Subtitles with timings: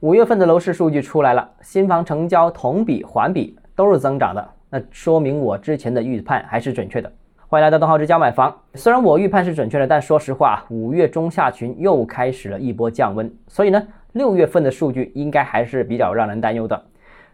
[0.00, 7.12] 五月份的楼市数据出来了，新房成交同比、环比都是增长的，那说明我之前的预判还是准确的。
[7.48, 8.56] 欢迎来到东浩之家买房。
[8.72, 16.82] 虽然我预判是准确的，但说实话，五月中下旬又开始了一波降温，所以呢，六月份的数据应该还是比较让人担忧的。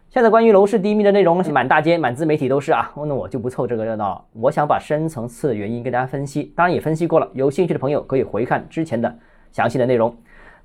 [0.09, 4.21] 现在关于楼市低迷的内容，满大街、满自媒体都是啊，那我就不凑这个热闹了。
[4.33, 9.17] 我想把深层次的原因跟大家分析，当然也分析过了，有兴趣的朋友可以回看之前的
[9.53, 10.13] 详细的内容。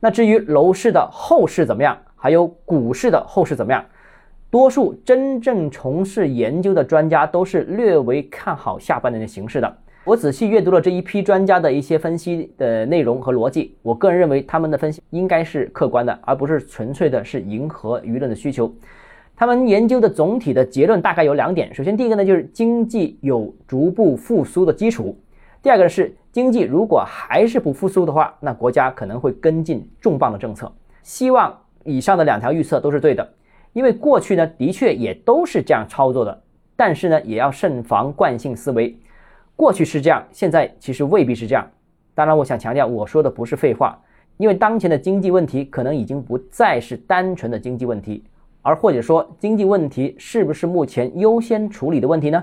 [0.04, 3.84] 那至于楼市的后市怎么样，还有股市的后市怎么样，
[4.50, 9.76] 多数真正从事研究的专家都是略微看好下半年的形势的。
[10.02, 18.74] 我仔细阅读了这一批专家的一些分析的内容和逻辑，我个人认为他们的分析应该是客观的，而不是纯粹的是迎合舆论的需求。
[19.36, 25.14] 他们研究的总体的结论大概有两点：首先，第一个呢就是经济有逐步复苏的基础；
[25.62, 26.12] 第二个是。
[26.32, 30.72] 经济如果还是不复苏的话，那国家可能会跟进重磅的政策。
[31.02, 33.34] 希望以上的两条预测都是对的，
[33.74, 36.42] 因为过去呢的确也都是这样操作的。
[36.74, 38.98] 但是呢，也要慎防惯性思维。
[39.54, 41.70] 过去是这样，现在其实未必是这样。
[42.14, 44.00] 当然，我想强调，我说的不是废话，
[44.38, 48.24] 因为当前的经济问题可能已经不再是单纯的经济问题，
[48.62, 52.42] 而或者说经济问题是不是目前优先处理的问题呢？